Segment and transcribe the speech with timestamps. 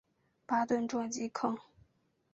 [0.47, 1.55] 巴顿撞击坑